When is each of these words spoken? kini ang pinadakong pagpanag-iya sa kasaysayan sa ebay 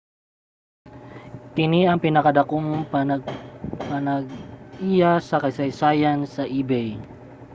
kini 1.55 1.81
ang 1.85 1.99
pinadakong 2.05 2.69
pagpanag-iya 2.91 5.13
sa 5.29 5.35
kasaysayan 5.43 6.19
sa 6.35 6.43
ebay 6.59 6.89